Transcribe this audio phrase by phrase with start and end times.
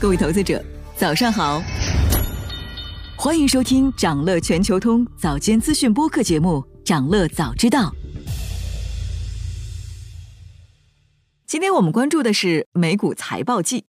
[0.00, 0.62] 各位投资者，
[0.96, 1.62] 早上好，
[3.16, 7.90] 欢迎收听长乐全球通早间资讯播客节目《长乐早知道》。
[11.46, 13.84] 今天我们关注的是美股财报季。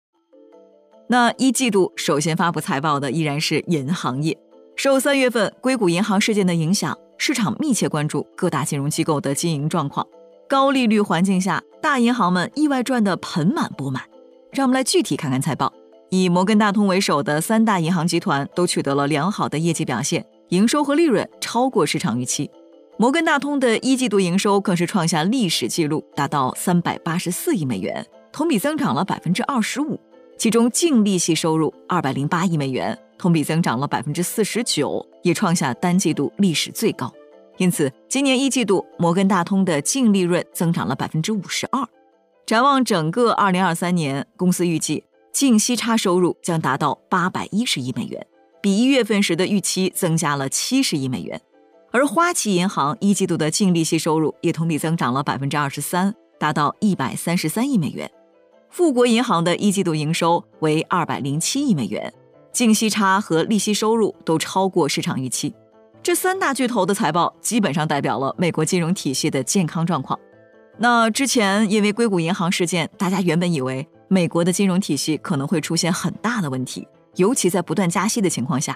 [1.08, 4.38] 那一季度首先发布财报的依然是银行业。
[4.76, 10.08] 受三月份硅谷银行事件的影响，市场密切关注各大金融机构的经营状况。
[10.52, 14.04] 高利率环境下，大银行们意外赚得盆满钵满。
[14.52, 15.72] 让我们来具体看看财报。
[16.10, 22.52] 以摩根大通为首的三大银行集团都取得了良好的业绩表现，营收和利润超过市场预期。
[22.98, 29.98] 摩根大通的一季度营收更是创下历史纪录，达到三百八十四亿美元，同比增长了百分之二十五。
[30.38, 33.00] 其中净利息收入二百零八亿美元。
[33.18, 37.10] 同比增长了百分之四十九，也创下单季度历史最高。
[37.62, 41.88] 因此，今年一季度摩根大通的净利润增长了百分之五十二。
[42.44, 48.26] 展望整个二零二三年，公司预计净息差收入将达到八百一十亿美元，
[48.64, 51.40] 比一月份时的预期增加了七十亿美元。
[51.92, 58.10] 而花旗银行一季度的净利息收入也同比增长了百分之二十三，达到一百三十三亿美元。
[58.72, 62.12] 富国银行的一季度营收为二百零七亿美元。
[62.52, 65.54] 净息差和利息收入都超过市场预期，
[66.04, 70.20] 这三大巨头的财报基本上代表了美国金融体系的健康状况。
[70.80, 78.76] 那之前因为硅谷银行事件，大家原本以为美国的金融体系可能会出现很大的问题，尤其在不断加息的情况下。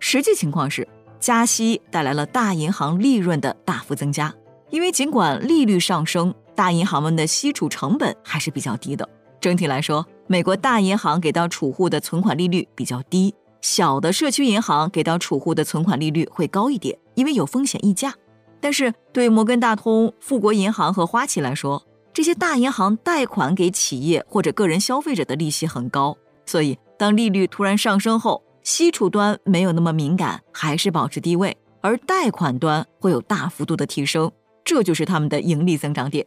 [0.00, 0.86] 实际情况是，
[1.20, 4.34] 加息带来了大银行利润的大幅增加，
[4.70, 9.08] 因为尽管利率上升，大银行们的息储成本还是比较低的。
[9.40, 10.04] 整体来说。
[10.26, 13.34] 美国大银行给到储户的存款利率比较低，
[13.64, 18.12] 小的社区银行给到储户的存款利率会高一点，因为有风险溢价。
[18.60, 34.30] 但是对摩根大通、富国银行和花旗来说，这些大银行贷款给企业或者个人消费者的利息很高，所以当利率突然上升后，息储端没有那么敏感，还是保持低位，而贷款端会有大幅度的提升，
[34.62, 36.26] 这就是他们的盈利增长点。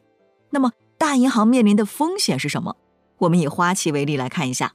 [0.49, 2.77] 那么大银行面临的风险是什么？
[3.19, 4.73] 我们以花旗为例来看一下，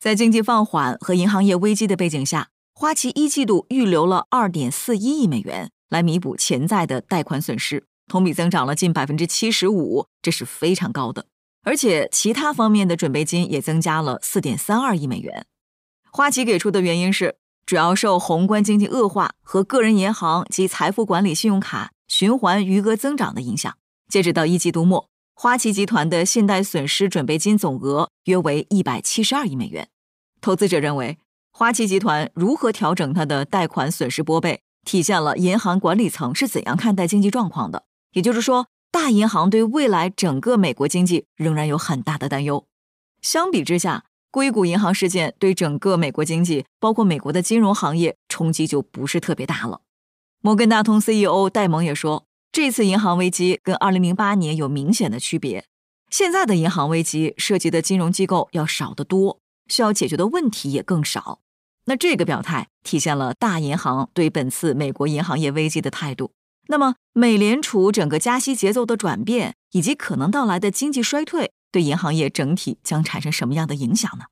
[0.00, 11.26] 在经济放缓和银行业危机的背景下，花旗一季度预留了二点四一亿美元来弥补潜在的贷款损失，同比增长了近百分之七十五，这是非常高的。
[11.64, 15.46] 而且其他方面的准备金也增加了四点三二亿美元。
[16.12, 17.34] 花旗给出的原因是，
[17.66, 23.76] 主要受宏观经济恶化和个人银行及财富管理信用卡循环余额增长的影响。
[24.08, 25.10] 截止到一季度末。
[25.40, 29.88] 花旗集团的信贷损失准备金总额约为一百七十二亿美元。
[30.40, 31.16] 投资者认为，
[31.52, 37.84] 花旗集团如何调整它的贷款损失拨备，体现了银行管理层是怎样看待经济状况的。
[38.14, 42.66] 也就是说，大银行对未来整个美国经济仍然有很大的担忧。
[43.22, 49.82] 相比之下，硅谷银行事件对整个美国经济，包括美国的金融行业冲击就不是特别大了。
[50.40, 52.24] 摩根大通 CEO 戴蒙也说。
[52.60, 55.64] 这次银行危机跟2008年有明显的区别，
[56.10, 59.38] 现在的银行危机涉及的金融机构要少得多，
[59.68, 61.38] 需要解决的问题也更少。
[61.84, 66.32] 那这个表态体现了大银行对本次美国银行业危机的态度。
[66.66, 74.24] 那么，美联储整个加息节奏的转变，以及可能到来的经济衰退，对银行业整体将产生什么样的影响呢？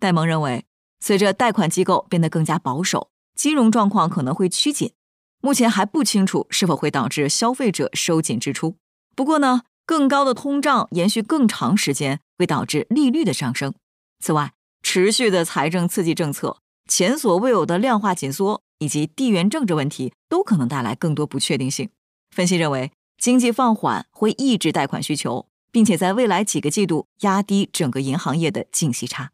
[0.00, 0.64] 戴蒙认为，
[0.98, 4.90] 随着贷款机构变得更加保守，金融状况可能会趋紧。
[5.40, 8.76] 目前还不清楚是否会导致消费者收紧支出。
[9.16, 13.74] 不过呢，更高的通胀延续更长时间会导致利率的上升。
[14.20, 14.52] 此外，
[14.82, 16.58] 持续的财政刺激政策、
[16.88, 21.90] 前所未有的量化紧缩以及地缘政治问题都可能带来更多不确定性。
[22.30, 29.32] 分析认为，经济放缓会抑制贷款需求，并且在未来几个季度压低整个银行业的净息差。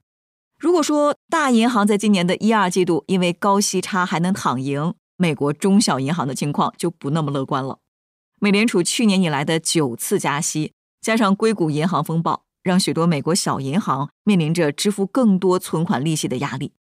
[0.59, 7.79] 如果说大银行在今年的一二季度因为高息差还能躺赢，美国中小银行的情况就不那么乐观了。
[8.39, 16.73] 美联储去年以来的九次加息，加上硅谷银行风暴，让许多美国小银行面临着支付更多存款利息的压力。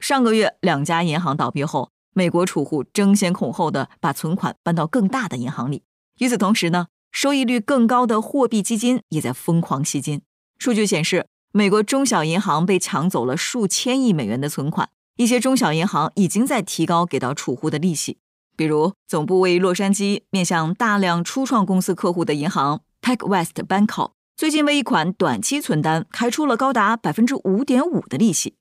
[0.00, 5.84] 上个月两家银行倒闭后，美国储户争先恐后的把存款搬到更大的银行里。
[6.18, 10.22] 与此同时呢，收益率更高的货币基金也在疯狂吸金。
[10.58, 14.88] 数据显示，美国中小银行被抢走了数千亿美元的存款。
[15.16, 18.18] 一些中小银行已经在提高给到储户的利息，
[18.54, 28.56] 比如总部位于洛杉矶、面向大量初创公司客户的银行 PacWest Bank，最近为一款短期存单开出了高达百分之五点五的利息。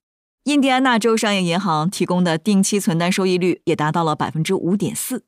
[0.46, 5.25] 印第安纳州商业银行提供的定期存单收益率也达到了百分之五点四。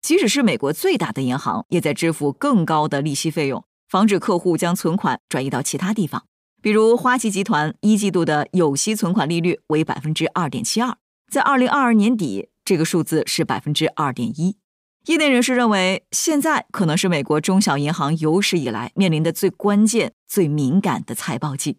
[0.00, 6.24] 即使是美国最大的银行，也在支付更高的利息费用，防止客户将存款转移到其他地方。
[6.64, 10.96] 比如，花旗集团一季度的有息存款利率为百分之二点七二，
[11.30, 14.56] 在二零二二年底，这个数字是百分之二点一。
[15.04, 21.76] 业内人士认为，现在可能是美国中小银行有史以来面临的最关键、最敏感的财报季。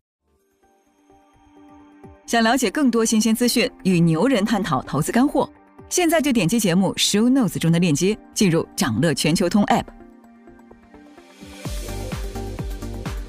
[2.28, 5.52] 想了解更多新鲜资讯，与牛人探讨投资干货，
[5.90, 9.86] 现在就点击节目 show notes 中的链接，进入掌乐全球通 app。